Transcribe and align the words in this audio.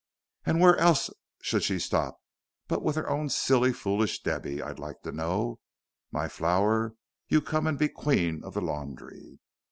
"An' 0.47 0.57
where 0.57 0.75
else 0.77 1.11
should 1.43 1.61
she 1.61 1.77
stop 1.77 2.17
but 2.67 2.81
with 2.81 2.95
her 2.95 3.07
own 3.07 3.29
silly, 3.29 3.71
foolish 3.71 4.23
Debby, 4.23 4.59
I'd 4.59 4.79
like 4.79 5.03
to 5.03 5.11
know? 5.11 5.59
My 6.11 6.27
flower, 6.27 6.95
you 7.27 7.39
come 7.39 7.67
an' 7.67 7.75
be 7.77 7.87
queen 7.87 8.43
of 8.43 8.55
the 8.55 8.61
laundry." 8.61 9.39